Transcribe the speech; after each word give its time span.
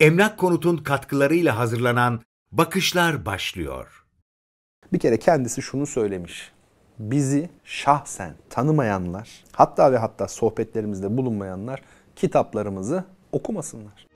Emlak 0.00 0.38
Konut'un 0.38 0.76
katkılarıyla 0.76 1.58
hazırlanan 1.58 2.20
Bakışlar 2.52 3.26
başlıyor. 3.26 4.04
Bir 4.92 4.98
kere 4.98 5.18
kendisi 5.18 5.62
şunu 5.62 5.86
söylemiş. 5.86 6.52
Bizi 6.98 7.50
şahsen 7.64 8.34
tanımayanlar, 8.50 9.44
hatta 9.52 9.92
ve 9.92 9.98
hatta 9.98 10.28
sohbetlerimizde 10.28 11.16
bulunmayanlar 11.16 11.82
kitaplarımızı 12.16 13.04
okumasınlar. 13.32 14.06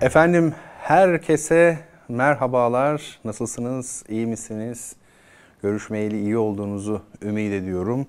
Efendim 0.00 0.54
herkese 0.86 1.78
merhabalar. 2.08 3.18
Nasılsınız? 3.24 4.04
İyi 4.08 4.26
misiniz? 4.26 4.96
Görüşmeyeli 5.62 6.20
iyi 6.20 6.38
olduğunuzu 6.38 7.02
ümit 7.22 7.52
ediyorum. 7.52 8.06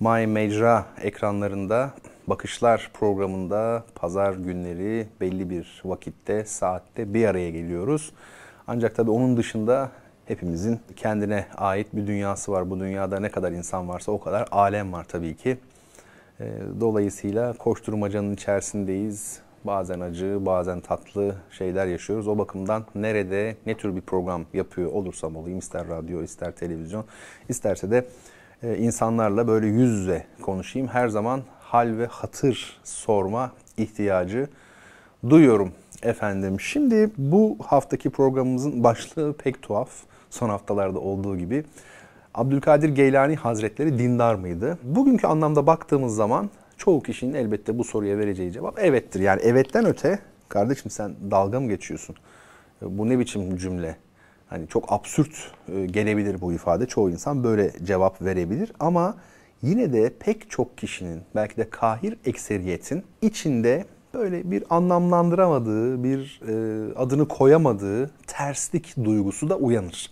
My 0.00 0.26
Mecra 0.26 0.84
ekranlarında 1.02 1.90
Bakışlar 2.26 2.90
programında 2.94 3.84
pazar 3.94 4.34
günleri 4.34 5.06
belli 5.20 5.50
bir 5.50 5.82
vakitte, 5.84 6.44
saatte 6.44 7.14
bir 7.14 7.26
araya 7.26 7.50
geliyoruz. 7.50 8.12
Ancak 8.66 8.94
tabii 8.94 9.10
onun 9.10 9.36
dışında 9.36 9.90
hepimizin 10.26 10.80
kendine 10.96 11.46
ait 11.56 11.86
bir 11.92 12.06
dünyası 12.06 12.52
var. 12.52 12.70
Bu 12.70 12.80
dünyada 12.80 13.20
ne 13.20 13.28
kadar 13.28 13.52
insan 13.52 13.88
varsa 13.88 14.12
o 14.12 14.20
kadar 14.20 14.48
alem 14.50 14.92
var 14.92 15.04
tabii 15.04 15.36
ki. 15.36 15.58
Dolayısıyla 16.80 17.52
koşturmacanın 17.52 18.34
içerisindeyiz 18.34 19.43
bazen 19.64 20.00
acı, 20.00 20.38
bazen 20.40 20.80
tatlı 20.80 21.34
şeyler 21.50 21.86
yaşıyoruz. 21.86 22.28
O 22.28 22.38
bakımdan 22.38 22.84
nerede, 22.94 23.56
ne 23.66 23.76
tür 23.76 23.96
bir 23.96 24.00
program 24.00 24.44
yapıyor 24.52 24.92
olursam 24.92 25.36
olayım, 25.36 25.58
ister 25.58 25.88
radyo, 25.88 26.22
ister 26.22 26.52
televizyon, 26.52 27.04
isterse 27.48 27.90
de 27.90 28.06
e, 28.62 28.76
insanlarla 28.76 29.48
böyle 29.48 29.66
yüz 29.66 29.90
yüze 29.90 30.26
konuşayım. 30.42 30.88
Her 30.88 31.08
zaman 31.08 31.42
hal 31.60 31.98
ve 31.98 32.06
hatır 32.06 32.80
sorma 32.84 33.52
ihtiyacı 33.76 34.48
duyuyorum 35.28 35.72
efendim. 36.02 36.60
Şimdi 36.60 37.10
bu 37.18 37.56
haftaki 37.66 38.10
programımızın 38.10 38.84
başlığı 38.84 39.32
pek 39.32 39.62
tuhaf. 39.62 39.90
Son 40.30 40.48
haftalarda 40.48 40.98
olduğu 40.98 41.38
gibi. 41.38 41.64
Abdülkadir 42.34 42.88
Geylani 42.88 43.36
Hazretleri 43.36 43.98
dindar 43.98 44.34
mıydı? 44.34 44.78
Bugünkü 44.82 45.26
anlamda 45.26 45.66
baktığımız 45.66 46.14
zaman 46.14 46.50
çoğu 46.78 47.02
kişinin 47.02 47.34
elbette 47.34 47.78
bu 47.78 47.84
soruya 47.84 48.18
vereceği 48.18 48.52
cevap 48.52 48.78
evettir. 48.78 49.20
Yani 49.20 49.42
evetten 49.42 49.86
öte 49.86 50.18
kardeşim 50.48 50.90
sen 50.90 51.14
dalga 51.30 51.60
mı 51.60 51.68
geçiyorsun? 51.68 52.16
E, 52.82 52.98
bu 52.98 53.08
ne 53.08 53.18
biçim 53.18 53.56
cümle? 53.56 53.96
Hani 54.46 54.68
çok 54.68 54.92
absürt 54.92 55.52
e, 55.68 55.86
gelebilir 55.86 56.40
bu 56.40 56.52
ifade. 56.52 56.86
Çoğu 56.86 57.10
insan 57.10 57.44
böyle 57.44 57.70
cevap 57.84 58.22
verebilir 58.22 58.72
ama 58.80 59.16
yine 59.62 59.92
de 59.92 60.12
pek 60.20 60.50
çok 60.50 60.78
kişinin 60.78 61.20
belki 61.34 61.56
de 61.56 61.70
kahir 61.70 62.16
ekseriyetin 62.24 63.04
içinde 63.22 63.84
böyle 64.14 64.50
bir 64.50 64.64
anlamlandıramadığı, 64.70 66.04
bir 66.04 66.40
e, 66.48 66.94
adını 66.94 67.28
koyamadığı 67.28 68.10
terslik 68.26 69.04
duygusu 69.04 69.48
da 69.48 69.56
uyanır. 69.56 70.10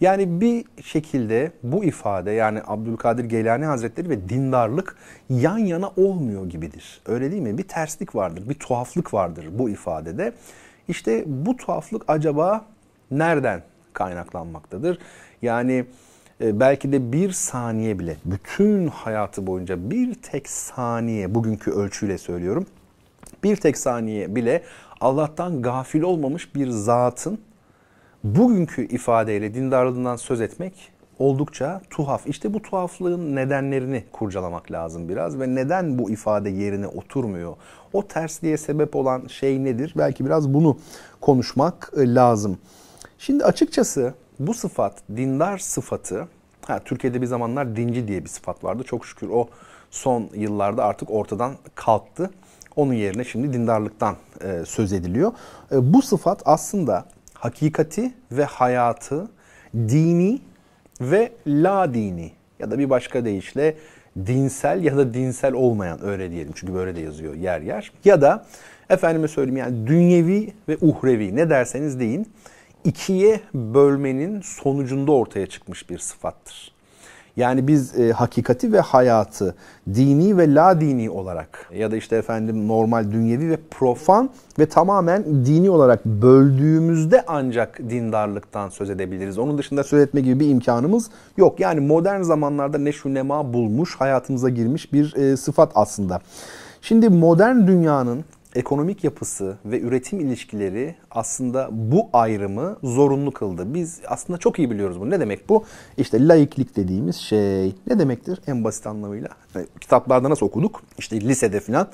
Yani 0.00 0.40
bir 0.40 0.64
şekilde 0.82 1.52
bu 1.62 1.84
ifade 1.84 2.30
yani 2.30 2.60
Abdülkadir 2.66 3.24
Geylani 3.24 3.64
Hazretleri 3.64 4.08
ve 4.08 4.28
dindarlık 4.28 4.96
yan 5.30 5.58
yana 5.58 5.88
olmuyor 5.96 6.46
gibidir. 6.46 7.00
Öyle 7.06 7.30
değil 7.30 7.42
mi? 7.42 7.58
Bir 7.58 7.62
terslik 7.62 8.14
vardır, 8.14 8.48
bir 8.48 8.54
tuhaflık 8.54 9.14
vardır 9.14 9.46
bu 9.52 9.70
ifadede. 9.70 10.32
İşte 10.88 11.24
bu 11.26 11.56
tuhaflık 11.56 12.04
acaba 12.08 12.64
nereden 13.10 13.62
kaynaklanmaktadır? 13.92 14.98
Yani 15.42 15.84
e, 16.40 16.60
belki 16.60 16.92
de 16.92 17.12
bir 17.12 17.32
saniye 17.32 17.98
bile 17.98 18.16
bütün 18.24 18.86
hayatı 18.86 19.46
boyunca 19.46 19.90
bir 19.90 20.14
tek 20.14 20.48
saniye 20.48 21.34
bugünkü 21.34 21.70
ölçüyle 21.70 22.18
söylüyorum. 22.18 22.66
Bir 23.44 23.56
tek 23.56 23.78
saniye 23.78 24.36
bile 24.36 24.62
Allah'tan 25.00 25.62
gafil 25.62 26.02
olmamış 26.02 26.54
bir 26.54 26.68
zatın 26.68 27.38
bugünkü 28.24 28.86
ifadeyle 28.86 29.54
dindarlığından 29.54 30.16
söz 30.16 30.40
etmek 30.40 30.92
oldukça 31.18 31.80
tuhaf. 31.90 32.26
İşte 32.26 32.54
bu 32.54 32.62
tuhaflığın 32.62 33.36
nedenlerini 33.36 34.04
kurcalamak 34.12 34.72
lazım 34.72 35.08
biraz 35.08 35.40
ve 35.40 35.54
neden 35.54 35.98
bu 35.98 36.10
ifade 36.10 36.50
yerine 36.50 36.86
oturmuyor? 36.86 37.56
O 37.92 38.06
tersliğe 38.06 38.56
sebep 38.56 38.96
olan 38.96 39.26
şey 39.26 39.64
nedir? 39.64 39.94
Belki 39.98 40.26
biraz 40.26 40.54
bunu 40.54 40.78
konuşmak 41.20 41.92
e, 41.96 42.14
lazım. 42.14 42.58
Şimdi 43.18 43.44
açıkçası 43.44 44.14
bu 44.38 44.54
sıfat, 44.54 45.02
dindar 45.16 45.58
sıfatı, 45.58 46.28
ha, 46.66 46.80
Türkiye'de 46.84 47.20
bir 47.22 47.26
zamanlar 47.26 47.76
dinci 47.76 48.08
diye 48.08 48.24
bir 48.24 48.28
sıfat 48.28 48.64
vardı. 48.64 48.82
Çok 48.82 49.06
şükür 49.06 49.28
o 49.28 49.48
son 49.90 50.28
yıllarda 50.34 50.84
artık 50.84 51.10
ortadan 51.10 51.54
kalktı. 51.74 52.30
Onun 52.76 52.92
yerine 52.92 53.24
şimdi 53.24 53.52
dindarlıktan 53.52 54.16
e, 54.40 54.64
söz 54.66 54.92
ediliyor. 54.92 55.32
E, 55.72 55.92
bu 55.92 56.02
sıfat 56.02 56.42
aslında 56.44 57.04
hakikati 57.40 58.12
ve 58.32 58.44
hayatı 58.44 59.28
dini 59.74 60.40
ve 61.00 61.32
la 61.46 61.94
dini 61.94 62.32
ya 62.58 62.70
da 62.70 62.78
bir 62.78 62.90
başka 62.90 63.24
deyişle 63.24 63.76
dinsel 64.26 64.84
ya 64.84 64.96
da 64.96 65.14
dinsel 65.14 65.52
olmayan 65.52 66.04
öyle 66.04 66.30
diyelim 66.30 66.52
çünkü 66.54 66.74
böyle 66.74 66.96
de 66.96 67.00
yazıyor 67.00 67.34
yer 67.34 67.60
yer 67.60 67.92
ya 68.04 68.20
da 68.20 68.46
efendime 68.90 69.28
söyleyeyim 69.28 69.56
yani 69.56 69.86
dünyevi 69.86 70.52
ve 70.68 70.76
uhrevi 70.80 71.36
ne 71.36 71.50
derseniz 71.50 72.00
deyin 72.00 72.28
ikiye 72.84 73.40
bölmenin 73.54 74.40
sonucunda 74.40 75.12
ortaya 75.12 75.46
çıkmış 75.46 75.90
bir 75.90 75.98
sıfattır. 75.98 76.72
Yani 77.40 77.68
biz 77.68 77.98
e, 77.98 78.12
hakikati 78.12 78.72
ve 78.72 78.80
hayatı 78.80 79.54
dini 79.94 80.38
ve 80.38 80.54
la 80.54 80.80
dini 80.80 81.10
olarak 81.10 81.70
ya 81.74 81.90
da 81.90 81.96
işte 81.96 82.16
efendim 82.16 82.68
normal 82.68 83.12
dünyevi 83.12 83.50
ve 83.50 83.58
profan 83.70 84.30
ve 84.58 84.66
tamamen 84.66 85.24
dini 85.46 85.70
olarak 85.70 86.04
böldüğümüzde 86.04 87.24
ancak 87.26 87.78
dindarlıktan 87.78 88.68
söz 88.68 88.90
edebiliriz. 88.90 89.38
Onun 89.38 89.58
dışında 89.58 89.84
söz 89.84 90.02
etme 90.02 90.20
gibi 90.20 90.40
bir 90.40 90.48
imkanımız 90.48 91.10
yok. 91.36 91.60
Yani 91.60 91.80
modern 91.80 92.22
zamanlarda 92.22 92.78
neşu 92.78 93.14
nema 93.14 93.52
bulmuş, 93.52 93.96
hayatımıza 93.96 94.48
girmiş 94.48 94.92
bir 94.92 95.14
e, 95.16 95.36
sıfat 95.36 95.72
aslında. 95.74 96.20
Şimdi 96.82 97.08
modern 97.08 97.66
dünyanın 97.66 98.24
ekonomik 98.54 99.04
yapısı 99.04 99.58
ve 99.64 99.80
üretim 99.80 100.20
ilişkileri 100.20 100.94
aslında 101.10 101.68
bu 101.72 102.08
ayrımı 102.12 102.76
zorunlu 102.82 103.30
kıldı. 103.30 103.74
Biz 103.74 104.00
aslında 104.06 104.38
çok 104.38 104.58
iyi 104.58 104.70
biliyoruz 104.70 105.00
bunu. 105.00 105.10
Ne 105.10 105.20
demek 105.20 105.48
bu? 105.48 105.64
İşte 105.98 106.28
laiklik 106.28 106.76
dediğimiz 106.76 107.16
şey 107.16 107.74
ne 107.86 107.98
demektir 107.98 108.40
en 108.46 108.64
basit 108.64 108.86
anlamıyla? 108.86 109.28
Yani 109.54 109.66
kitaplarda 109.80 110.30
nasıl 110.30 110.46
okuduk? 110.46 110.82
İşte 110.98 111.20
lisede 111.20 111.60
falan 111.60 111.88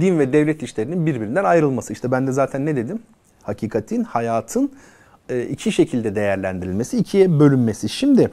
din 0.00 0.18
ve 0.18 0.32
devlet 0.32 0.62
işlerinin 0.62 1.06
birbirinden 1.06 1.44
ayrılması. 1.44 1.92
İşte 1.92 2.10
ben 2.12 2.26
de 2.26 2.32
zaten 2.32 2.66
ne 2.66 2.76
dedim? 2.76 2.98
Hakikatin, 3.42 4.04
hayatın 4.04 4.72
e, 5.28 5.42
iki 5.42 5.72
şekilde 5.72 6.14
değerlendirilmesi, 6.14 6.98
ikiye 6.98 7.40
bölünmesi. 7.40 7.88
Şimdi 7.88 8.30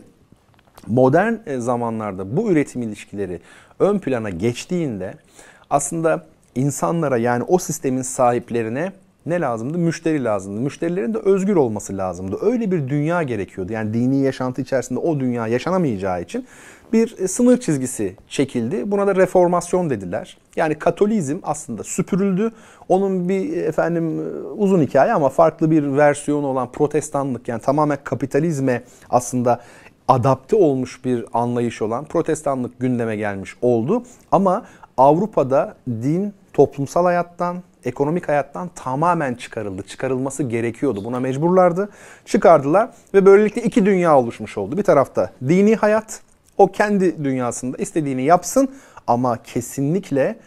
modern 0.87 1.33
e, 1.45 1.59
zamanlarda 1.59 2.37
bu 2.37 2.51
üretim 2.51 2.81
ilişkileri 2.81 3.41
ön 3.79 3.99
plana 3.99 4.29
geçtiğinde 4.29 5.13
aslında 5.69 6.25
insanlara 6.55 7.17
yani 7.17 7.43
o 7.43 7.57
sistemin 7.57 8.01
sahiplerine 8.01 8.91
ne 9.25 9.41
lazımdı? 9.41 9.77
Müşteri 9.77 10.23
lazımdı. 10.23 10.61
Müşterilerin 10.61 11.13
de 11.13 11.17
özgür 11.17 11.55
olması 11.55 11.97
lazımdı. 11.97 12.37
Öyle 12.41 12.71
bir 12.71 12.89
dünya 12.89 13.23
gerekiyordu. 13.23 13.73
Yani 13.73 13.93
dini 13.93 14.21
yaşantı 14.21 14.61
içerisinde 14.61 14.99
o 14.99 15.19
dünya 15.19 15.47
yaşanamayacağı 15.47 16.21
için 16.21 16.45
bir 16.93 17.19
e, 17.19 17.27
sınır 17.27 17.59
çizgisi 17.59 18.15
çekildi. 18.27 18.91
Buna 18.91 19.07
da 19.07 19.15
reformasyon 19.15 19.89
dediler. 19.89 20.37
Yani 20.55 20.75
Katolizm 20.75 21.37
aslında 21.43 21.83
süpürüldü. 21.83 22.51
Onun 22.89 23.29
bir 23.29 23.57
e, 23.57 23.59
efendim 23.59 24.19
e, 24.19 24.23
uzun 24.47 24.81
hikaye 24.81 25.13
ama 25.13 25.29
farklı 25.29 25.71
bir 25.71 25.97
versiyonu 25.97 26.47
olan 26.47 26.71
protestanlık 26.71 27.47
yani 27.47 27.61
tamamen 27.61 27.97
kapitalizme 28.03 28.83
aslında 29.09 29.61
adapte 30.07 30.55
olmuş 30.55 31.05
bir 31.05 31.25
anlayış 31.33 31.81
olan 31.81 32.05
protestanlık 32.05 32.79
gündeme 32.79 33.15
gelmiş 33.15 33.55
oldu. 33.61 34.03
Ama 34.31 34.65
Avrupa'da 34.97 35.75
din 35.87 36.33
toplumsal 36.53 37.05
hayattan, 37.05 37.63
ekonomik 37.85 38.27
hayattan 38.27 38.69
tamamen 38.75 39.33
çıkarıldı. 39.33 39.83
Çıkarılması 39.83 40.43
gerekiyordu. 40.43 41.05
Buna 41.05 41.19
mecburlardı. 41.19 41.89
Çıkardılar 42.25 42.89
ve 43.13 43.25
böylelikle 43.25 43.63
iki 43.63 43.85
dünya 43.85 44.17
oluşmuş 44.19 44.57
oldu. 44.57 44.77
Bir 44.77 44.83
tarafta 44.83 45.31
dini 45.47 45.75
hayat, 45.75 46.21
o 46.57 46.67
kendi 46.67 47.23
dünyasında 47.23 47.77
istediğini 47.77 48.23
yapsın 48.23 48.69
ama 49.07 49.43
kesinlikle 49.43 50.39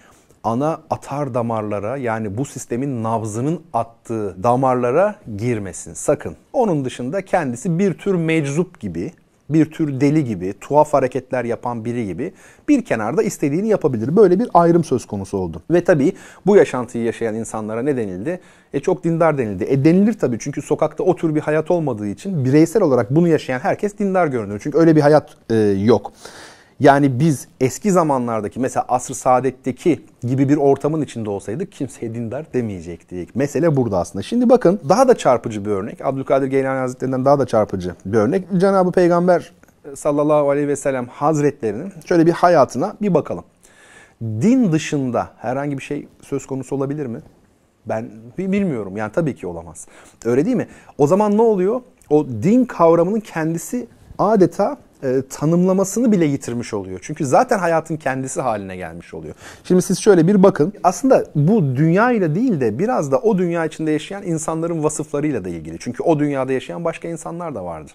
ana 0.45 0.81
atar 0.91 1.35
damarlara 1.35 1.97
yani 1.97 2.39
bu 2.39 2.45
sistemin 2.45 3.03
nabzının 3.03 3.63
attığı 3.73 4.43
damarlara 4.43 5.15
girmesin 5.37 5.95
sakın. 5.95 6.37
Onun 6.53 6.85
dışında 6.85 7.25
kendisi 7.25 7.79
bir 7.79 7.95
tür 7.99 8.15
meczup 8.15 8.81
gibi 8.81 9.13
bir 9.51 9.71
tür 9.71 10.01
deli 10.01 10.25
gibi, 10.25 10.55
tuhaf 10.61 10.93
hareketler 10.93 11.45
yapan 11.45 11.85
biri 11.85 12.07
gibi 12.07 12.33
bir 12.69 12.85
kenarda 12.85 13.23
istediğini 13.23 13.69
yapabilir. 13.69 14.17
Böyle 14.17 14.39
bir 14.39 14.49
ayrım 14.55 14.85
söz 14.85 15.07
konusu 15.07 15.39
oldu. 15.39 15.63
Ve 15.71 15.85
tabii 15.85 16.13
bu 16.47 16.57
yaşantıyı 16.57 17.05
yaşayan 17.05 17.35
insanlara 17.35 17.83
ne 17.83 17.97
denildi? 17.97 18.41
E 18.73 18.81
çok 18.81 19.05
dindar 19.05 19.39
denildi. 19.39 19.65
E 19.65 19.85
denilir 19.85 20.13
tabii 20.13 20.39
çünkü 20.41 20.63
sokakta 20.63 21.05
o 21.05 21.17
tür 21.17 21.35
bir 21.35 21.41
hayat 21.41 21.71
olmadığı 21.71 22.07
için 22.07 22.45
bireysel 22.45 22.83
olarak 22.83 23.15
bunu 23.15 23.29
yaşayan 23.29 23.59
herkes 23.59 23.99
dindar 23.99 24.27
görünüyor. 24.27 24.61
Çünkü 24.63 24.79
öyle 24.79 24.97
bir 24.97 25.01
hayat 25.01 25.37
e, 25.51 25.55
yok. 25.85 26.13
Yani 26.81 27.21
biz 27.21 27.49
eski 27.61 27.93
zamanlardaki 27.93 28.61
mesela 28.61 28.85
asr 28.89 29.13
saadetteki 29.13 30.03
gibi 30.23 30.49
bir 30.49 30.57
ortamın 30.57 31.03
içinde 31.03 31.31
olsaydık 31.31 31.73
kimseye 31.73 32.15
dindar 32.15 32.53
demeyecektik. 32.53 33.37
Mesele 33.37 33.77
burada 33.77 33.99
aslında. 33.99 34.23
Şimdi 34.23 34.49
bakın 34.49 34.81
daha 34.89 35.09
da 35.09 35.17
çarpıcı 35.17 35.65
bir 35.65 35.71
örnek. 35.71 36.01
Abdülkadir 36.05 36.47
Geylani 36.47 36.79
Hazretlerinden 36.79 37.25
daha 37.25 37.39
da 37.39 37.47
çarpıcı 37.47 37.95
bir 38.07 38.19
örnek. 38.19 38.45
Cenab-ı 38.57 38.93
Peygamber 38.93 39.53
sallallahu 39.95 40.51
aleyhi 40.51 40.69
ve 40.69 40.77
sellem 40.77 41.07
hazretlerinin 41.07 41.93
şöyle 42.05 42.27
bir 42.27 42.33
hayatına 42.33 42.95
bir 43.03 43.15
bakalım. 43.15 43.45
Din 44.23 44.73
dışında 44.73 45.29
herhangi 45.37 45.79
bir 45.79 45.83
şey 45.83 46.09
söz 46.23 46.47
konusu 46.47 46.77
olabilir 46.77 47.07
mi? 47.07 47.21
Ben 47.87 48.11
bilmiyorum. 48.39 48.97
Yani 48.97 49.13
tabii 49.13 49.35
ki 49.35 49.47
olamaz. 49.47 49.87
Öyle 50.25 50.45
değil 50.45 50.57
mi? 50.57 50.69
O 50.99 51.07
zaman 51.07 51.37
ne 51.37 51.43
oluyor? 51.43 51.81
O 52.11 52.27
din 52.27 52.65
kavramının 52.65 53.21
kendisi 53.21 53.87
adeta 54.19 54.77
e, 55.05 55.23
tanımlamasını 55.31 56.13
bile 56.13 56.25
yitirmiş 56.25 56.75
oluyor. 56.75 56.99
Çünkü 57.03 57.27
zaten 57.27 57.59
hayatın 57.59 57.97
kendisi 57.97 58.41
haline 58.41 58.77
gelmiş 58.77 59.15
oluyor. 59.15 59.35
Şimdi 59.65 59.83
siz 59.83 59.99
şöyle 59.99 60.27
bir 60.27 60.43
bakın. 60.43 60.73
Aslında 60.85 61.25
bu 61.35 61.77
dünya 61.77 62.13
ile 62.13 62.35
değil 62.35 62.61
de 62.61 62.79
biraz 62.79 63.13
da 63.13 63.19
o 63.19 63.39
dünya 63.39 63.65
içinde 63.65 63.91
yaşayan 63.91 64.23
insanların 64.23 64.85
vasıflarıyla 64.85 65.45
da 65.45 65.49
ilgili. 65.49 65.77
Çünkü 65.81 66.03
o 66.03 66.19
dünyada 66.19 66.53
yaşayan 66.53 66.85
başka 66.85 67.09
insanlar 67.09 67.55
da 67.55 67.65
vardı. 67.65 67.91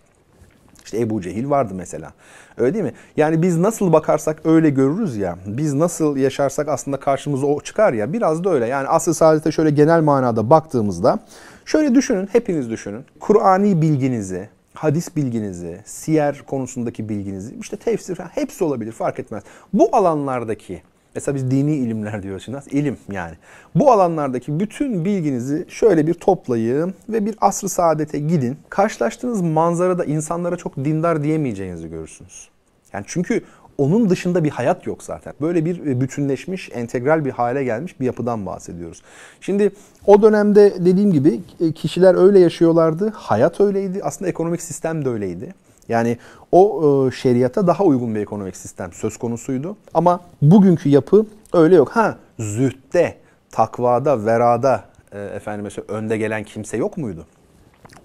İşte 0.86 1.00
Ebu 1.00 1.22
Cehil 1.22 1.50
vardı 1.50 1.74
mesela. 1.76 2.12
Öyle 2.58 2.74
değil 2.74 2.86
mi? 2.86 2.94
Yani 3.18 3.42
biz 3.42 3.58
nasıl 3.58 3.94
bakarsak 3.94 4.46
öyle 4.46 4.70
görürüz 4.70 5.18
ya. 5.18 5.36
Biz 5.46 5.74
nasıl 5.74 6.18
yaşarsak 6.18 6.68
aslında 6.68 7.00
karşımıza 7.00 7.46
o 7.46 7.62
çıkar 7.62 7.94
ya. 7.94 8.14
Biraz 8.14 8.44
da 8.44 8.50
öyle. 8.50 8.68
Yani 8.68 8.88
asıl 8.88 9.14
saadete 9.14 9.52
şöyle 9.52 9.70
genel 9.70 10.02
manada 10.02 10.50
baktığımızda 10.50 11.20
şöyle 11.66 11.96
düşünün, 11.96 12.30
hepiniz 12.32 12.70
düşünün. 12.70 13.06
Kur'ani 13.20 13.82
bilginizi, 13.82 14.50
hadis 14.80 15.16
bilginizi, 15.16 15.82
siyer 15.86 16.42
konusundaki 16.48 17.10
bilginizi, 17.10 17.56
işte 17.62 17.78
tefsir 17.78 18.18
hepsi 18.18 18.64
olabilir 18.64 18.92
fark 18.92 19.20
etmez. 19.20 19.44
Bu 19.74 19.96
alanlardaki 19.96 20.82
Mesela 21.16 21.36
biz 21.36 21.52
dini 21.52 21.76
ilimler 21.76 22.24
diyoruz 22.24 22.44
şimdi. 22.46 22.60
ilim 22.72 22.98
yani. 23.12 23.36
Bu 23.76 23.92
alanlardaki 23.92 24.60
bütün 24.60 25.06
bilginizi 25.06 25.66
şöyle 25.70 26.08
bir 26.08 26.14
toplayın 26.14 26.94
ve 27.10 27.26
bir 27.26 27.36
asr-ı 27.42 27.70
saadete 27.70 28.20
gidin. 28.20 28.58
Karşılaştığınız 28.70 29.42
manzarada 29.42 30.06
insanlara 30.06 30.56
çok 30.56 30.76
dindar 30.78 31.24
diyemeyeceğinizi 31.24 31.90
görürsünüz. 31.90 32.50
Yani 32.94 33.06
çünkü 33.08 33.44
onun 33.80 34.10
dışında 34.10 34.44
bir 34.44 34.50
hayat 34.50 34.88
yok 34.88 35.04
zaten. 35.04 35.34
Böyle 35.42 35.66
bir 35.66 35.86
e, 35.86 36.02
bütünleşmiş, 36.02 36.70
entegral 36.74 37.26
bir 37.26 37.32
hale 37.32 37.64
gelmiş 37.64 38.00
bir 38.00 38.06
yapıdan 38.06 38.46
bahsediyoruz. 38.46 39.02
Şimdi 39.42 39.72
o 40.06 40.22
dönemde 40.22 40.74
dediğim 40.86 41.12
gibi 41.12 41.42
e, 41.60 41.72
kişiler 41.72 42.16
öyle 42.16 42.40
yaşıyorlardı. 42.40 43.14
Hayat 43.16 43.62
öyleydi. 43.62 44.00
Aslında 44.04 44.30
ekonomik 44.30 44.62
sistem 44.62 45.06
de 45.06 45.10
öyleydi. 45.10 45.54
Yani 45.90 46.18
o 46.52 46.84
e, 47.08 47.12
şeriata 47.12 47.68
daha 47.68 47.84
uygun 47.84 48.16
bir 48.16 48.20
ekonomik 48.20 48.58
sistem 48.58 48.94
söz 48.94 49.18
konusuydu. 49.18 49.78
Ama 49.94 50.20
bugünkü 50.42 50.90
yapı 50.90 51.26
öyle 51.54 51.76
yok. 51.76 51.90
Ha 51.90 52.18
zühtte, 52.40 53.18
takvada, 53.52 54.26
verada 54.26 54.84
e, 55.12 55.20
efendim 55.20 55.64
mesela 55.64 55.86
önde 55.88 56.18
gelen 56.18 56.44
kimse 56.44 56.78
yok 56.78 56.98
muydu? 56.98 57.26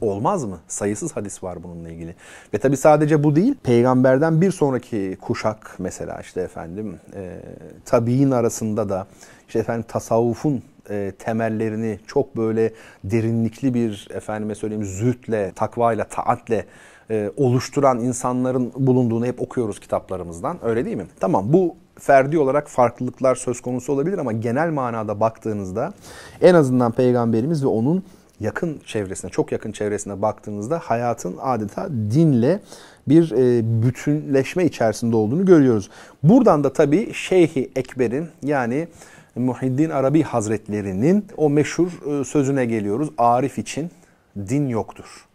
Olmaz 0.05 0.45
mı? 0.45 0.59
Sayısız 0.69 1.17
hadis 1.17 1.43
var 1.43 1.63
bununla 1.63 1.91
ilgili. 1.91 2.15
Ve 2.55 2.59
tabi 2.59 2.77
sadece 2.77 3.25
bu 3.25 3.37
değil. 3.37 3.55
Peygamberden 3.63 4.41
bir 4.41 4.51
sonraki 4.51 5.19
kuşak 5.21 5.77
mesela 5.79 6.21
işte 6.21 6.41
efendim 6.41 6.97
e, 7.15 7.41
tabiin 7.85 8.31
arasında 8.31 8.89
da 8.89 9.07
işte 9.49 9.59
efendim 9.59 9.85
tasavvufun 9.89 10.63
e, 10.91 11.13
temellerini 11.19 11.99
çok 12.07 12.37
böyle 12.37 12.73
derinlikli 13.05 13.75
bir 13.75 14.09
efendime 14.15 14.55
söyleyeyim 14.55 14.85
zühtle, 14.85 15.53
takvayla, 15.53 16.05
taatle 16.05 16.67
e, 17.11 17.31
oluşturan 17.37 18.01
insanların 18.01 18.73
bulunduğunu 18.77 19.27
hep 19.27 19.41
okuyoruz 19.41 19.81
kitaplarımızdan. 19.81 20.59
Öyle 20.63 20.85
değil 20.85 20.97
mi? 20.97 21.07
Tamam 21.21 21.53
bu 21.53 21.77
ferdi 21.99 22.39
olarak 22.39 22.69
farklılıklar 22.69 23.35
söz 23.35 23.61
konusu 23.61 23.93
olabilir 23.93 24.19
ama 24.19 24.33
genel 24.33 24.71
manada 24.71 25.21
baktığınızda 25.21 25.93
en 26.41 26.55
azından 26.55 26.93
peygamberimiz 26.93 27.65
ve 27.65 27.69
onun 27.69 28.05
yakın 28.41 28.81
çevresine, 28.87 29.31
çok 29.31 29.53
yakın 29.53 29.73
çevresine 29.73 30.23
baktığınızda 30.23 30.79
hayatın 30.79 31.37
adeta 31.41 31.89
dinle 31.91 32.61
bir 33.09 33.31
e, 33.33 33.83
bütünleşme 33.83 34.65
içerisinde 34.65 35.17
olduğunu 35.17 35.45
görüyoruz. 35.45 35.91
Buradan 36.23 36.65
da 36.65 36.73
tabii 36.73 37.13
Şeyhi 37.15 37.71
Ekber'in 37.77 38.29
yani 38.43 38.89
Muhiddin 39.37 39.91
Arabi 39.91 40.23
Hazretlerinin 40.23 41.27
o 41.37 41.51
meşhur 41.51 42.21
e, 42.21 42.25
sözüne 42.25 42.65
geliyoruz. 42.65 43.09
Arif 43.19 43.59
için 43.59 43.91
din 44.49 44.69
yoktur. 44.69 45.27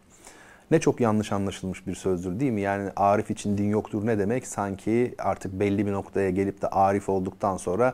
Ne 0.71 0.79
çok 0.79 0.99
yanlış 0.99 1.31
anlaşılmış 1.31 1.87
bir 1.87 1.95
sözdür 1.95 2.39
değil 2.39 2.51
mi? 2.51 2.61
Yani 2.61 2.89
arif 2.95 3.31
için 3.31 3.57
din 3.57 3.69
yoktur 3.69 4.05
ne 4.05 4.19
demek? 4.19 4.47
Sanki 4.47 5.15
artık 5.17 5.59
belli 5.59 5.85
bir 5.85 5.91
noktaya 5.91 6.29
gelip 6.29 6.61
de 6.61 6.67
arif 6.67 7.09
olduktan 7.09 7.57
sonra 7.57 7.93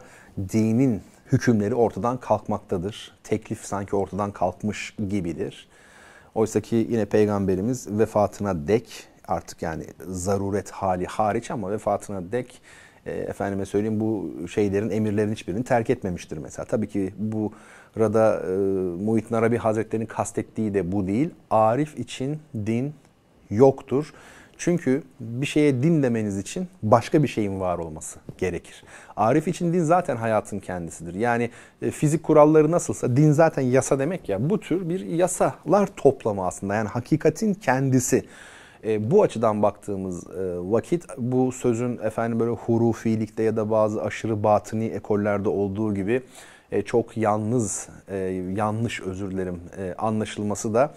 dinin 0.54 1.01
hükümleri 1.31 1.75
ortadan 1.75 2.18
kalkmaktadır. 2.18 3.18
Teklif 3.24 3.66
sanki 3.66 3.95
ortadan 3.95 4.31
kalkmış 4.31 4.95
gibidir. 5.10 5.68
Oysa 6.36 6.60
ki 6.62 6.88
yine 6.89 7.06
peygamberimiz 7.06 8.00
vefatına 8.00 8.68
dek 8.68 9.07
artık 9.27 9.62
yani 9.62 9.86
zaruret 10.07 10.72
hali 10.72 11.06
hariç 11.06 11.51
ama 11.51 11.72
vefatına 11.72 12.31
dek 12.31 12.62
e, 13.06 13.12
efendime 13.12 13.66
söyleyeyim 13.66 14.00
bu 14.00 14.31
şeylerin 14.48 14.89
emirlerin 14.89 15.31
hiçbirini 15.31 15.63
terk 15.63 15.89
etmemiştir 15.89 16.38
mesela. 16.38 16.66
Tabii 16.66 16.88
ki 16.88 17.13
bu 17.18 17.54
burada 17.95 18.39
e, 18.39 18.56
Muhittin 19.04 19.36
Arabi 19.36 19.57
Hazretleri'nin 19.57 20.07
kastettiği 20.07 20.74
de 20.74 20.92
bu 20.92 21.07
değil. 21.07 21.30
Arif 21.50 22.00
için 22.00 22.39
din 22.56 22.94
yoktur. 23.50 24.13
Çünkü 24.57 25.04
bir 25.19 25.46
şeye 25.46 25.84
din 25.84 26.04
demeniz 26.04 26.38
için 26.38 26.68
başka 26.84 27.24
bir 27.24 27.28
şeyin 27.28 27.60
var 27.60 27.78
olması 27.78 28.19
gerekir. 28.38 28.84
Arif 29.16 29.48
için 29.48 29.74
din 29.74 29.84
zaten 29.84 30.16
hayatın 30.16 30.60
kendisidir. 30.60 31.13
Yani 31.13 31.50
e, 31.81 31.92
fizik 31.92 32.24
kuralları 32.24 32.72
nasılsa 32.72 33.18
din 33.18 33.31
zaten 33.31 33.62
yasa 33.62 34.00
demek 34.00 34.30
ya. 34.30 34.50
Bu 34.50 34.60
tür 34.60 34.90
bir 34.90 35.00
yasalar 35.00 35.88
toplamı 35.96 36.46
aslında. 36.46 36.75
Yani 36.75 36.90
hakikatin 36.90 37.54
kendisi. 37.54 38.25
E, 38.84 39.12
bu 39.12 39.24
açıdan 39.24 39.63
baktığımız 39.63 40.28
e, 40.28 40.58
vakit 40.58 41.06
bu 41.18 41.51
sözün 41.51 41.98
efendim 41.98 42.40
böyle 42.40 42.51
hurufilikte 42.51 43.44
ya 43.44 43.58
da 43.58 43.72
bazı 43.72 44.04
aşırı 44.04 44.44
batıni 44.44 44.86
ekollerde 44.86 45.50
olduğu 45.50 45.96
gibi 45.96 46.22
e, 46.72 46.81
çok 46.81 47.18
yalnız, 47.18 47.90
e, 48.08 48.18
yanlış 48.56 49.01
özür 49.01 49.31
dilerim 49.31 49.60
e, 49.78 49.96
anlaşılması 49.98 50.74
da 50.74 50.94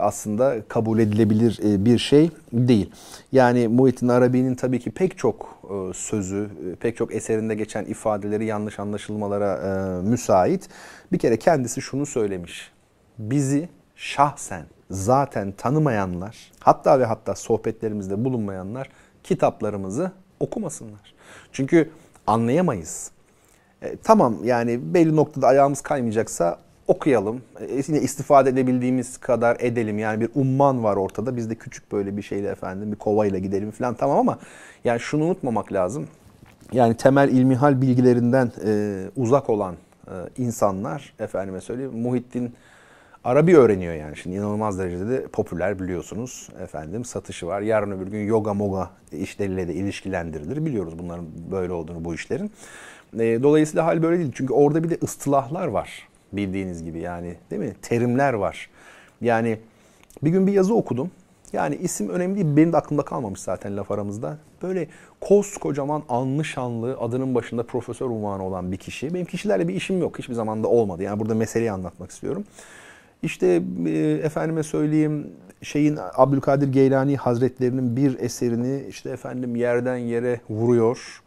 aslında 0.00 0.56
kabul 0.68 0.98
edilebilir 0.98 1.60
e, 1.64 1.84
bir 1.84 1.98
şey 1.98 2.30
değil. 2.52 2.90
Yani 3.32 3.68
Muhittin 3.68 4.08
Arabi'nin 4.08 4.54
tabii 4.54 4.80
ki 4.80 4.90
pek 4.90 5.18
çok 5.18 5.58
e, 5.64 5.94
sözü, 5.94 6.50
e, 6.72 6.74
pek 6.74 6.96
çok 6.96 7.14
eserinde 7.14 7.54
geçen 7.54 7.84
ifadeleri 7.84 8.46
yanlış 8.46 8.78
anlaşılmalara 8.78 9.56
e, 9.56 10.02
müsait. 10.08 10.68
Bir 11.12 11.18
kere 11.18 11.36
kendisi 11.36 11.82
şunu 11.82 12.06
söylemiş. 12.06 12.72
Bizi 13.18 13.68
şahsen 13.96 14.64
zaten 14.90 15.52
tanımayanlar, 15.52 16.52
hatta 16.60 17.00
ve 17.00 17.04
hatta 17.04 17.34
sohbetlerimizde 17.34 18.24
bulunmayanlar 18.24 18.90
kitaplarımızı 19.24 20.12
okumasınlar. 20.40 21.14
Çünkü 21.52 21.90
anlayamayız. 22.26 23.10
E, 23.82 23.96
tamam 23.96 24.36
yani 24.44 24.94
belli 24.94 25.16
noktada 25.16 25.46
ayağımız 25.46 25.80
kaymayacaksa 25.80 26.58
okuyalım. 26.88 27.42
E, 27.60 27.82
yine 27.88 28.00
istifade 28.00 28.50
edebildiğimiz 28.50 29.16
kadar 29.16 29.56
edelim. 29.60 29.98
Yani 29.98 30.20
bir 30.20 30.30
umman 30.34 30.84
var 30.84 30.96
ortada. 30.96 31.36
Biz 31.36 31.50
de 31.50 31.54
küçük 31.54 31.92
böyle 31.92 32.16
bir 32.16 32.22
şeyle 32.22 32.48
efendim 32.48 32.92
bir 32.92 32.96
kovayla 32.96 33.38
gidelim 33.38 33.70
falan 33.70 33.94
tamam 33.94 34.18
ama 34.18 34.38
yani 34.84 35.00
şunu 35.00 35.24
unutmamak 35.24 35.72
lazım. 35.72 36.08
Yani 36.72 36.96
temel 36.96 37.28
ilmihal 37.28 37.82
bilgilerinden 37.82 38.52
e, 38.64 38.96
uzak 39.16 39.50
olan 39.50 39.74
e, 40.06 40.14
insanlar 40.38 41.14
efendime 41.18 41.60
söyleyeyim 41.60 41.98
Muhittin 41.98 42.54
Arabi 43.24 43.56
öğreniyor 43.56 43.94
yani. 43.94 44.16
Şimdi 44.16 44.36
inanılmaz 44.36 44.78
derecede 44.78 45.08
de 45.08 45.26
popüler 45.26 45.78
biliyorsunuz. 45.78 46.48
Efendim 46.62 47.04
satışı 47.04 47.46
var. 47.46 47.60
Yarın 47.60 47.90
öbür 47.90 48.06
gün 48.06 48.26
yoga 48.26 48.54
moga 48.54 48.90
işleriyle 49.12 49.68
de 49.68 49.74
ilişkilendirilir. 49.74 50.66
Biliyoruz 50.66 50.98
bunların 50.98 51.26
böyle 51.50 51.72
olduğunu 51.72 52.04
bu 52.04 52.14
işlerin. 52.14 52.52
E, 53.18 53.42
dolayısıyla 53.42 53.86
hal 53.86 54.02
böyle 54.02 54.18
değil. 54.18 54.32
Çünkü 54.34 54.52
orada 54.52 54.84
bir 54.84 54.90
de 54.90 54.98
ıstılahlar 55.02 55.66
var. 55.66 56.07
Bildiğiniz 56.32 56.84
gibi 56.84 57.00
yani 57.00 57.34
değil 57.50 57.62
mi? 57.62 57.72
Terimler 57.82 58.32
var. 58.32 58.70
Yani 59.20 59.58
bir 60.22 60.30
gün 60.30 60.46
bir 60.46 60.52
yazı 60.52 60.74
okudum. 60.74 61.10
Yani 61.52 61.76
isim 61.76 62.08
önemli 62.08 62.34
değil. 62.34 62.56
Benim 62.56 62.72
de 62.72 62.76
aklımda 62.76 63.02
kalmamış 63.02 63.40
zaten 63.40 63.76
laf 63.76 63.90
aramızda. 63.90 64.38
Böyle 64.62 64.88
koskocaman 65.20 66.02
anlı 66.08 66.44
şanlı 66.44 66.96
adının 67.00 67.34
başında 67.34 67.62
profesör 67.62 68.06
unvanı 68.06 68.44
olan 68.44 68.72
bir 68.72 68.76
kişi. 68.76 69.14
Benim 69.14 69.26
kişilerle 69.26 69.68
bir 69.68 69.74
işim 69.74 70.00
yok. 70.00 70.18
Hiçbir 70.18 70.34
zaman 70.34 70.64
da 70.64 70.68
olmadı. 70.68 71.02
Yani 71.02 71.20
burada 71.20 71.34
meseleyi 71.34 71.72
anlatmak 71.72 72.10
istiyorum. 72.10 72.44
İşte 73.22 73.62
e, 73.86 74.20
efendime 74.22 74.62
söyleyeyim 74.62 75.26
şeyin 75.62 75.98
Abdülkadir 76.14 76.72
Geylani 76.72 77.16
Hazretlerinin 77.16 77.96
bir 77.96 78.18
eserini 78.18 78.84
işte 78.88 79.10
efendim 79.10 79.56
yerden 79.56 79.96
yere 79.96 80.40
vuruyor. 80.50 81.22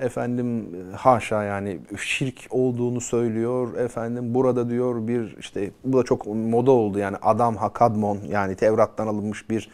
Efendim 0.00 0.68
haşa 0.96 1.44
yani 1.44 1.78
şirk 1.98 2.46
olduğunu 2.50 3.00
söylüyor. 3.00 3.78
Efendim 3.78 4.34
burada 4.34 4.70
diyor 4.70 5.08
bir 5.08 5.36
işte 5.38 5.70
bu 5.84 5.98
da 5.98 6.02
çok 6.02 6.26
moda 6.26 6.70
oldu 6.70 6.98
yani 6.98 7.16
adam 7.22 7.56
hakadmon 7.56 8.18
yani 8.28 8.54
Tevrat'tan 8.54 9.06
alınmış 9.06 9.50
bir 9.50 9.70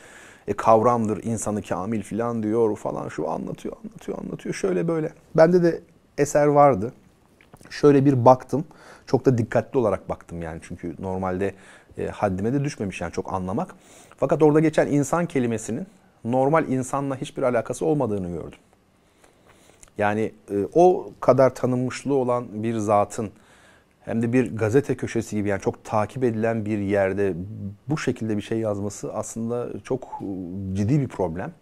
e, 0.49 0.53
kavramdır 0.53 1.25
insanı 1.25 1.63
kamil 1.63 2.03
filan 2.03 2.43
diyor 2.43 2.77
falan 2.77 3.09
şu 3.09 3.31
anlatıyor 3.31 3.77
anlatıyor 3.85 4.19
anlatıyor 4.19 4.55
şöyle 4.55 4.89
böyle. 4.89 5.13
Bende 5.37 5.63
de 5.63 5.81
eser 6.19 6.47
vardı. 6.47 6.93
Şöyle 7.71 8.05
bir 8.05 8.25
baktım. 8.25 8.65
Çok 9.07 9.27
da 9.27 9.39
dikkatli 9.39 9.79
olarak 9.79 10.09
baktım 10.09 10.43
yani 10.43 10.61
çünkü 10.63 10.95
normalde 10.99 11.55
e, 11.99 12.07
haddime 12.07 12.53
de 12.53 12.65
düşmemiş 12.65 13.01
yani 13.01 13.13
çok 13.13 13.33
anlamak. 13.33 13.75
Fakat 14.17 14.43
orada 14.43 14.61
geçen 14.61 14.87
insan 14.87 15.27
kelimesinin 15.27 15.87
normal 16.25 16.69
insanla 16.69 17.17
hiçbir 17.17 17.43
alakası 17.43 17.87
olmadığını 17.87 18.29
gördüm. 18.29 18.59
Yani 19.99 20.33
e, 20.51 20.55
o 20.75 21.11
kadar 21.21 21.55
tanınmışlığı 21.55 22.15
olan 22.15 22.63
bir 22.63 22.77
zatın 22.77 23.31
hem 24.01 24.23
de 24.23 24.33
bir 24.33 24.57
gazete 24.57 24.97
köşesi 24.97 25.37
gibi 25.37 25.49
yani 25.49 25.61
çok 25.61 25.85
takip 25.85 26.25
edilen 26.25 26.65
bir 26.65 26.79
yerde 26.79 27.35
bu 27.89 27.99
şekilde 27.99 28.37
bir 28.37 28.43
şey 28.43 28.59
yazması 28.59 29.15
aslında 29.15 29.69
çok 29.85 30.05
e, 30.05 30.27
ciddi 30.75 31.01
bir 31.01 31.09
problem. 31.09 31.53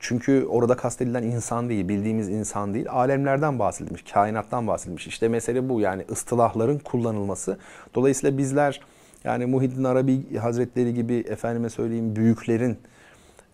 Çünkü 0.00 0.46
orada 0.50 0.76
kastedilen 0.76 1.22
insan 1.22 1.68
değil, 1.68 1.88
bildiğimiz 1.88 2.28
insan 2.28 2.74
değil, 2.74 2.86
alemlerden 2.90 3.58
bahsedilmiş, 3.58 4.02
kainattan 4.12 4.66
bahsedilmiş. 4.66 5.06
İşte 5.06 5.28
mesele 5.28 5.68
bu 5.68 5.80
yani 5.80 6.04
ıstılahların 6.10 6.78
kullanılması. 6.78 7.58
Dolayısıyla 7.94 8.38
bizler 8.38 8.80
yani 9.24 9.46
Muhyiddin 9.46 9.84
Arabi 9.84 10.36
Hazretleri 10.36 10.94
gibi 10.94 11.14
efendime 11.14 11.70
söyleyeyim 11.70 12.16
büyüklerin 12.16 12.78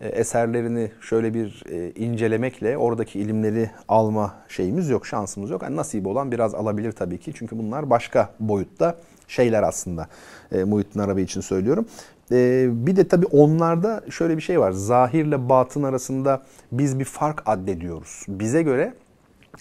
eserlerini 0.00 0.90
şöyle 1.00 1.34
bir 1.34 1.64
e, 1.70 1.90
incelemekle 1.90 2.78
oradaki 2.78 3.20
ilimleri 3.20 3.70
alma 3.88 4.34
şeyimiz 4.48 4.88
yok, 4.88 5.06
şansımız 5.06 5.50
yok. 5.50 5.62
Yani 5.62 5.76
nasip 5.76 6.06
olan 6.06 6.32
biraz 6.32 6.54
alabilir 6.54 6.92
tabii 6.92 7.18
ki. 7.18 7.32
Çünkü 7.34 7.58
bunlar 7.58 7.90
başka 7.90 8.30
boyutta 8.40 8.96
şeyler 9.28 9.62
aslında. 9.62 10.08
E, 10.52 10.64
Muhyiddin 10.64 11.00
Arabi 11.00 11.22
için 11.22 11.40
söylüyorum. 11.40 11.86
E, 12.32 12.68
bir 12.70 12.96
de 12.96 13.08
tabii 13.08 13.26
onlarda 13.26 14.02
şöyle 14.10 14.36
bir 14.36 14.42
şey 14.42 14.60
var. 14.60 14.72
Zahirle 14.72 15.48
batın 15.48 15.82
arasında 15.82 16.42
biz 16.72 16.98
bir 16.98 17.04
fark 17.04 17.42
addediyoruz. 17.46 18.24
Bize 18.28 18.62
göre 18.62 18.94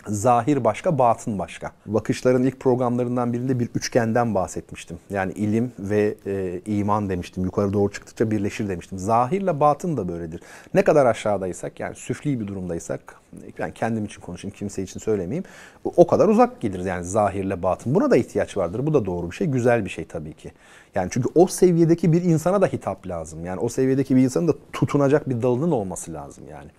Zahir 0.07 0.63
başka, 0.63 0.97
batın 0.97 1.39
başka. 1.39 1.71
Bakışların 1.85 2.43
ilk 2.43 2.59
programlarından 2.59 3.33
birinde 3.33 3.59
bir 3.59 3.69
üçgenden 3.75 4.35
bahsetmiştim. 4.35 4.99
Yani 5.09 5.31
ilim 5.31 5.71
ve 5.79 6.15
e, 6.25 6.61
iman 6.65 7.09
demiştim. 7.09 7.43
Yukarı 7.43 7.73
doğru 7.73 7.91
çıktıkça 7.91 8.31
birleşir 8.31 8.69
demiştim. 8.69 8.99
Zahirle 8.99 9.59
batın 9.59 9.97
da 9.97 10.07
böyledir. 10.07 10.41
Ne 10.73 10.83
kadar 10.83 11.05
aşağıdaysak 11.05 11.79
yani 11.79 11.95
süfli 11.95 12.39
bir 12.39 12.47
durumdaysak, 12.47 13.15
yani 13.57 13.73
kendim 13.73 14.05
için 14.05 14.21
konuşayım, 14.21 14.55
kimse 14.57 14.83
için 14.83 14.99
söylemeyeyim. 14.99 15.43
O 15.83 16.07
kadar 16.07 16.27
uzak 16.27 16.61
geliriz 16.61 16.85
yani 16.85 17.03
zahirle 17.03 17.63
batın. 17.63 17.95
Buna 17.95 18.11
da 18.11 18.17
ihtiyaç 18.17 18.57
vardır. 18.57 18.87
Bu 18.87 18.93
da 18.93 19.05
doğru 19.05 19.31
bir 19.31 19.35
şey, 19.35 19.47
güzel 19.47 19.85
bir 19.85 19.89
şey 19.89 20.05
tabii 20.05 20.33
ki. 20.33 20.51
Yani 20.95 21.09
çünkü 21.11 21.29
o 21.35 21.47
seviyedeki 21.47 22.13
bir 22.13 22.23
insana 22.23 22.61
da 22.61 22.67
hitap 22.67 23.07
lazım. 23.07 23.45
Yani 23.45 23.59
o 23.59 23.69
seviyedeki 23.69 24.15
bir 24.15 24.21
insanın 24.21 24.47
da 24.47 24.53
tutunacak 24.73 25.29
bir 25.29 25.41
dalının 25.41 25.71
olması 25.71 26.13
lazım 26.13 26.43
yani. 26.51 26.69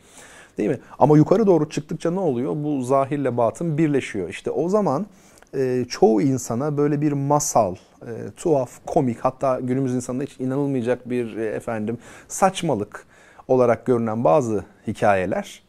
Değil 0.58 0.70
mi? 0.70 0.78
Ama 0.98 1.16
yukarı 1.16 1.46
doğru 1.46 1.70
çıktıkça 1.70 2.10
ne 2.10 2.20
oluyor? 2.20 2.56
Bu 2.56 2.82
zahirle 2.82 3.36
batın 3.36 3.78
birleşiyor. 3.78 4.28
İşte 4.28 4.50
o 4.50 4.68
zaman 4.68 5.06
e, 5.54 5.84
çoğu 5.88 6.22
insana 6.22 6.76
böyle 6.76 7.00
bir 7.00 7.12
masal, 7.12 7.74
e, 8.02 8.12
tuhaf, 8.36 8.70
komik 8.86 9.18
hatta 9.20 9.60
günümüz 9.60 9.94
insanında 9.94 10.22
hiç 10.22 10.40
inanılmayacak 10.40 11.10
bir 11.10 11.36
e, 11.36 11.46
efendim 11.46 11.98
saçmalık 12.28 13.06
olarak 13.48 13.86
görünen 13.86 14.24
bazı 14.24 14.64
hikayeler 14.86 15.62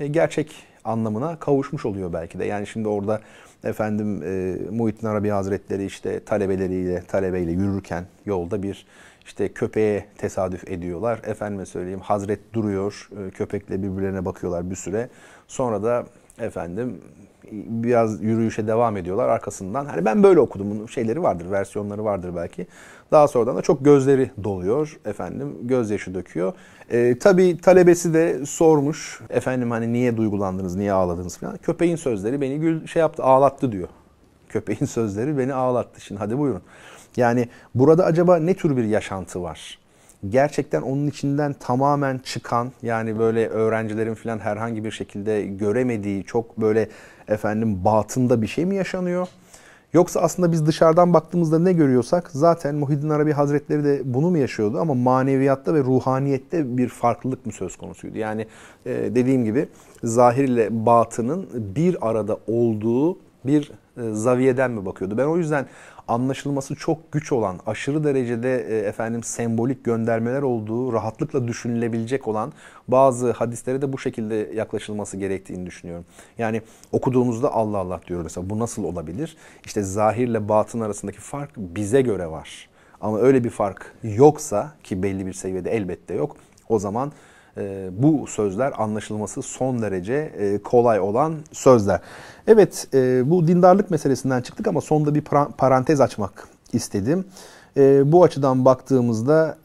e, 0.00 0.06
gerçek 0.06 0.54
anlamına 0.84 1.38
kavuşmuş 1.38 1.86
oluyor 1.86 2.12
belki 2.12 2.38
de. 2.38 2.44
Yani 2.44 2.66
şimdi 2.66 2.88
orada 2.88 3.20
efendim 3.64 4.22
e, 4.22 4.56
Muhittin 4.70 5.06
Arabi 5.06 5.28
Hazretleri 5.28 5.84
işte 5.84 6.24
talebeleriyle, 6.24 7.02
talebeyle 7.02 7.50
yürürken 7.52 8.04
yolda 8.26 8.62
bir 8.62 8.86
işte 9.24 9.48
köpeğe 9.48 10.06
tesadüf 10.18 10.70
ediyorlar. 10.70 11.20
Efendime 11.26 11.66
söyleyeyim 11.66 12.00
Hazret 12.00 12.52
duruyor, 12.52 13.08
e, 13.26 13.30
köpekle 13.30 13.82
birbirlerine 13.82 14.24
bakıyorlar 14.24 14.70
bir 14.70 14.76
süre. 14.76 15.08
Sonra 15.48 15.82
da 15.82 16.06
efendim 16.38 17.00
biraz 17.52 18.22
yürüyüşe 18.22 18.66
devam 18.66 18.96
ediyorlar 18.96 19.28
arkasından. 19.28 19.86
Hani 19.86 20.04
ben 20.04 20.22
böyle 20.22 20.40
okudum. 20.40 20.70
Bunun 20.70 20.86
şeyleri 20.86 21.22
vardır, 21.22 21.50
versiyonları 21.50 22.04
vardır 22.04 22.36
belki. 22.36 22.66
Daha 23.12 23.28
sonradan 23.28 23.56
da 23.56 23.62
çok 23.62 23.84
gözleri 23.84 24.30
doluyor 24.44 25.00
efendim. 25.04 25.56
Gözyaşı 25.62 26.14
döküyor. 26.14 26.52
E, 26.90 27.18
tabii 27.18 27.60
talebesi 27.60 28.14
de 28.14 28.46
sormuş. 28.46 29.20
Efendim 29.30 29.70
hani 29.70 29.92
niye 29.92 30.16
duygulandınız, 30.16 30.76
niye 30.76 30.92
ağladınız 30.92 31.38
falan. 31.38 31.56
Köpeğin 31.56 31.96
sözleri 31.96 32.40
beni 32.40 32.60
gül 32.60 32.86
şey 32.86 33.00
yaptı, 33.00 33.22
ağlattı 33.22 33.72
diyor. 33.72 33.88
Köpeğin 34.48 34.84
sözleri 34.86 35.38
beni 35.38 35.54
ağlattı. 35.54 36.00
Şimdi 36.00 36.18
hadi 36.18 36.38
buyurun. 36.38 36.62
Yani 37.16 37.48
burada 37.74 38.04
acaba 38.04 38.36
ne 38.36 38.54
tür 38.54 38.76
bir 38.76 38.84
yaşantı 38.84 39.42
var? 39.42 39.78
Gerçekten 40.28 40.82
onun 40.82 41.06
içinden 41.06 41.52
tamamen 41.52 42.18
çıkan 42.18 42.72
yani 42.82 43.18
böyle 43.18 43.48
öğrencilerin 43.48 44.14
falan 44.14 44.38
herhangi 44.38 44.84
bir 44.84 44.90
şekilde 44.90 45.42
göremediği 45.42 46.24
çok 46.24 46.60
böyle 46.60 46.88
efendim 47.28 47.84
batında 47.84 48.42
bir 48.42 48.46
şey 48.46 48.64
mi 48.64 48.76
yaşanıyor? 48.76 49.28
Yoksa 49.92 50.20
aslında 50.20 50.52
biz 50.52 50.66
dışarıdan 50.66 51.14
baktığımızda 51.14 51.58
ne 51.58 51.72
görüyorsak 51.72 52.30
zaten 52.30 52.74
Muhyiddin 52.74 53.08
Arabi 53.08 53.32
Hazretleri 53.32 53.84
de 53.84 54.02
bunu 54.04 54.30
mu 54.30 54.38
yaşıyordu 54.38 54.78
ama 54.80 54.94
maneviyatta 54.94 55.74
ve 55.74 55.80
ruhaniyette 55.80 56.76
bir 56.76 56.88
farklılık 56.88 57.46
mı 57.46 57.52
söz 57.52 57.76
konusuydu? 57.76 58.18
Yani 58.18 58.46
e, 58.86 58.90
dediğim 58.90 59.44
gibi 59.44 59.68
zahir 60.04 60.44
ile 60.44 60.86
batının 60.86 61.48
bir 61.54 62.08
arada 62.08 62.38
olduğu 62.46 63.18
bir 63.44 63.72
e, 63.96 64.12
zaviyeden 64.12 64.70
mi 64.70 64.86
bakıyordu? 64.86 65.18
Ben 65.18 65.24
o 65.24 65.36
yüzden 65.36 65.66
anlaşılması 66.08 66.74
çok 66.74 67.12
güç 67.12 67.32
olan, 67.32 67.60
aşırı 67.66 68.04
derecede 68.04 68.66
e, 68.68 68.88
efendim 68.88 69.22
sembolik 69.22 69.84
göndermeler 69.84 70.42
olduğu, 70.42 70.92
rahatlıkla 70.92 71.48
düşünülebilecek 71.48 72.28
olan 72.28 72.52
bazı 72.88 73.30
hadislere 73.30 73.82
de 73.82 73.92
bu 73.92 73.98
şekilde 73.98 74.50
yaklaşılması 74.54 75.16
gerektiğini 75.16 75.66
düşünüyorum. 75.66 76.04
Yani 76.38 76.62
okuduğumuzda 76.92 77.52
Allah 77.52 77.78
Allah 77.78 78.00
diyoruz 78.08 78.24
mesela 78.24 78.50
bu 78.50 78.58
nasıl 78.58 78.84
olabilir? 78.84 79.36
İşte 79.64 79.82
zahirle 79.82 80.48
batın 80.48 80.80
arasındaki 80.80 81.20
fark 81.20 81.50
bize 81.56 82.02
göre 82.02 82.26
var. 82.26 82.68
Ama 83.00 83.18
öyle 83.18 83.44
bir 83.44 83.50
fark 83.50 83.94
yoksa 84.02 84.72
ki 84.82 85.02
belli 85.02 85.26
bir 85.26 85.32
seviyede 85.32 85.70
elbette 85.70 86.14
yok. 86.14 86.36
O 86.68 86.78
zaman 86.78 87.12
e, 87.56 87.90
bu 87.92 88.26
sözler 88.26 88.72
anlaşılması 88.78 89.42
son 89.42 89.82
derece 89.82 90.14
e, 90.14 90.58
kolay 90.58 91.00
olan 91.00 91.34
sözler. 91.52 92.00
Evet 92.46 92.88
e, 92.94 93.30
bu 93.30 93.46
dindarlık 93.46 93.90
meselesinden 93.90 94.42
çıktık 94.42 94.68
ama 94.68 94.80
sonda 94.80 95.14
bir 95.14 95.20
parantez 95.58 96.00
açmak 96.00 96.48
istedim. 96.72 97.24
E, 97.76 98.12
bu 98.12 98.24
açıdan 98.24 98.64
baktığımızda 98.64 99.56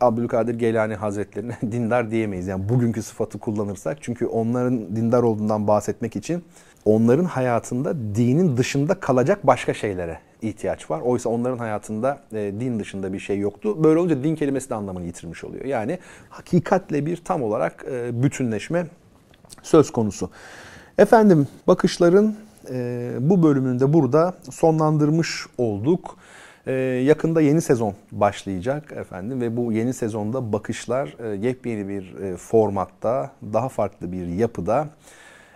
Abdülkadir 0.00 0.54
Geylani 0.54 0.94
Hazretlerine 0.94 1.56
dindar 1.72 2.10
diyemeyiz. 2.10 2.46
Yani 2.46 2.68
bugünkü 2.68 3.02
sıfatı 3.02 3.38
kullanırsak 3.38 3.98
çünkü 4.00 4.26
onların 4.26 4.96
dindar 4.96 5.22
olduğundan 5.22 5.66
bahsetmek 5.66 6.16
için 6.16 6.44
onların 6.84 7.24
hayatında 7.24 7.94
dinin 7.94 8.56
dışında 8.56 9.00
kalacak 9.00 9.46
başka 9.46 9.74
şeylere 9.74 10.18
ihtiyaç 10.42 10.90
var. 10.90 11.00
Oysa 11.00 11.30
onların 11.30 11.58
hayatında 11.58 12.18
e, 12.32 12.52
din 12.60 12.80
dışında 12.80 13.12
bir 13.12 13.18
şey 13.18 13.38
yoktu. 13.38 13.84
Böyle 13.84 13.98
olunca 13.98 14.24
din 14.24 14.34
kelimesi 14.34 14.70
de 14.70 14.74
anlamını 14.74 15.04
yitirmiş 15.04 15.44
oluyor. 15.44 15.64
Yani 15.64 15.98
hakikatle 16.28 17.06
bir 17.06 17.16
tam 17.16 17.42
olarak 17.42 17.84
e, 17.90 18.22
bütünleşme 18.22 18.86
söz 19.62 19.90
konusu. 19.90 20.30
Efendim 20.98 21.48
bakışların 21.66 22.34
e, 22.70 23.10
bu 23.20 23.42
bölümünde 23.42 23.92
burada 23.92 24.34
sonlandırmış 24.50 25.46
olduk. 25.58 26.16
E, 26.66 26.72
yakında 27.04 27.40
yeni 27.40 27.60
sezon 27.60 27.94
başlayacak 28.12 28.92
efendim 28.92 29.40
ve 29.40 29.56
bu 29.56 29.72
yeni 29.72 29.94
sezonda 29.94 30.52
bakışlar 30.52 31.16
e, 31.24 31.46
yepyeni 31.46 31.88
bir 31.88 32.14
e, 32.14 32.36
formatta, 32.36 33.30
daha 33.52 33.68
farklı 33.68 34.12
bir 34.12 34.26
yapıda 34.26 34.88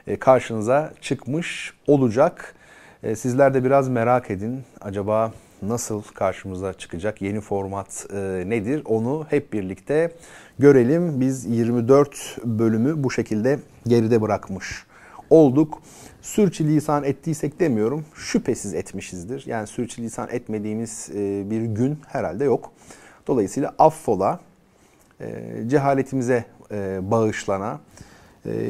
e, 0.06 0.16
karşınıza 0.16 0.92
çıkmış 1.00 1.74
olacak. 1.86 2.54
E, 3.02 3.16
sizler 3.16 3.54
de 3.54 3.64
biraz 3.64 3.88
merak 3.88 4.30
edin. 4.30 4.62
Acaba 4.80 5.32
nasıl 5.62 6.02
karşımıza 6.02 6.72
çıkacak? 6.72 7.22
Yeni 7.22 7.40
format 7.40 8.06
e, 8.12 8.16
nedir? 8.46 8.82
Onu 8.84 9.26
hep 9.30 9.52
birlikte 9.52 10.12
görelim. 10.58 11.20
Biz 11.20 11.44
24 11.46 12.38
bölümü 12.44 13.04
bu 13.04 13.10
şekilde 13.10 13.58
geride 13.86 14.20
bırakmış 14.22 14.86
olduk. 15.30 15.82
Sürçülisan 16.22 17.04
ettiysek 17.04 17.60
demiyorum. 17.60 18.04
Şüphesiz 18.14 18.74
etmişizdir. 18.74 19.44
Yani 19.46 19.66
sürçülisan 19.66 20.28
etmediğimiz 20.30 21.10
e, 21.14 21.50
bir 21.50 21.62
gün 21.62 21.98
herhalde 22.06 22.44
yok. 22.44 22.72
Dolayısıyla 23.26 23.74
affola, 23.78 24.40
cehaletimize 25.66 26.44
bağışlana, 27.00 27.80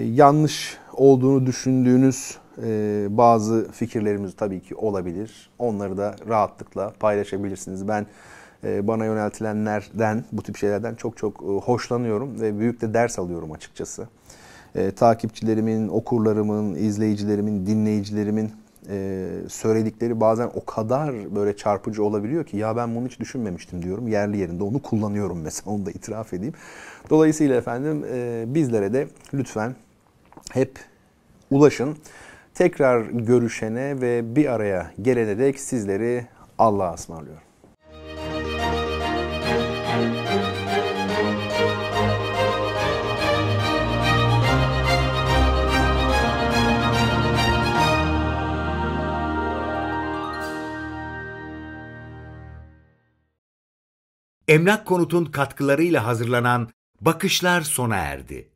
yanlış 0.04 0.78
olduğunu 0.92 1.46
düşündüğünüz 1.46 2.38
e, 2.64 3.06
bazı 3.10 3.68
fikirlerimiz 3.72 4.36
tabii 4.36 4.60
ki 4.60 4.74
olabilir. 4.74 5.50
Onları 5.58 5.96
da 5.96 6.16
rahatlıkla 6.28 6.92
paylaşabilirsiniz. 7.00 7.88
Ben 7.88 8.06
e, 8.64 8.86
bana 8.86 9.04
yöneltilenlerden, 9.04 10.24
bu 10.32 10.42
tip 10.42 10.56
şeylerden 10.56 10.94
çok 10.94 11.16
çok 11.16 11.42
e, 11.42 11.46
hoşlanıyorum 11.46 12.40
ve 12.40 12.58
büyük 12.58 12.80
de 12.80 12.94
ders 12.94 13.18
alıyorum 13.18 13.52
açıkçası. 13.52 14.08
E, 14.74 14.90
takipçilerimin, 14.90 15.88
okurlarımın, 15.88 16.74
izleyicilerimin, 16.74 17.66
dinleyicilerimin 17.66 18.52
e, 18.88 19.28
söyledikleri 19.48 20.20
bazen 20.20 20.50
o 20.54 20.64
kadar 20.64 21.34
böyle 21.34 21.56
çarpıcı 21.56 22.04
olabiliyor 22.04 22.44
ki 22.44 22.56
ya 22.56 22.76
ben 22.76 22.94
bunu 22.94 23.06
hiç 23.06 23.20
düşünmemiştim 23.20 23.82
diyorum. 23.82 24.08
Yerli 24.08 24.38
yerinde 24.38 24.64
onu 24.64 24.82
kullanıyorum 24.82 25.40
mesela 25.42 25.70
onu 25.70 25.86
da 25.86 25.90
itiraf 25.90 26.34
edeyim. 26.34 26.54
Dolayısıyla 27.10 27.56
efendim 27.56 28.04
e, 28.12 28.44
bizlere 28.46 28.92
de 28.92 29.08
lütfen 29.34 29.74
hep 30.52 30.78
ulaşın. 31.50 31.96
Tekrar 32.60 33.00
görüşene 33.02 34.00
ve 34.00 34.36
bir 34.36 34.52
araya 34.52 34.92
gelene 35.02 35.38
dek 35.38 35.60
sizleri 35.60 36.26
Allah'a 36.58 36.94
ısmarlıyorum. 36.94 37.42
Emlak 54.48 54.86
Konut'un 54.86 55.24
katkılarıyla 55.24 56.06
hazırlanan 56.06 56.68
Bakışlar 57.00 57.60
sona 57.60 57.96
erdi. 57.96 58.48